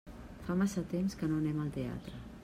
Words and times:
Fa 0.45 0.53
massa 0.61 0.83
temps 0.93 1.17
que 1.19 1.29
no 1.33 1.37
anem 1.43 1.61
al 1.65 1.69
teatre. 1.77 2.23